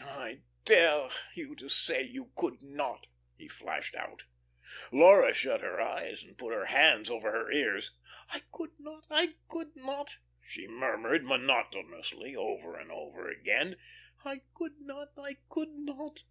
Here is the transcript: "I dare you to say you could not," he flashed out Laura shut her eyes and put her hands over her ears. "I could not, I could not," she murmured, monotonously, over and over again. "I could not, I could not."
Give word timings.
"I 0.00 0.42
dare 0.64 1.08
you 1.34 1.56
to 1.56 1.68
say 1.68 2.02
you 2.02 2.30
could 2.36 2.62
not," 2.62 3.08
he 3.36 3.48
flashed 3.48 3.96
out 3.96 4.22
Laura 4.92 5.34
shut 5.34 5.62
her 5.62 5.80
eyes 5.80 6.22
and 6.22 6.38
put 6.38 6.52
her 6.54 6.66
hands 6.66 7.10
over 7.10 7.32
her 7.32 7.50
ears. 7.50 7.90
"I 8.28 8.42
could 8.52 8.78
not, 8.78 9.04
I 9.10 9.34
could 9.48 9.74
not," 9.74 10.18
she 10.46 10.68
murmured, 10.68 11.26
monotonously, 11.26 12.36
over 12.36 12.78
and 12.78 12.92
over 12.92 13.28
again. 13.28 13.78
"I 14.24 14.42
could 14.54 14.80
not, 14.80 15.08
I 15.18 15.38
could 15.48 15.70
not." 15.76 16.22